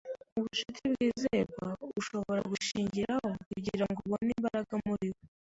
Ubucuti 0.37 0.81
bwizerwa 0.93 1.67
ushobora 1.99 2.41
gushingiraho 2.51 3.29
kugirango 3.49 3.99
ubone 4.05 4.31
imbaraga 4.37 4.73
muriwe 4.85 5.21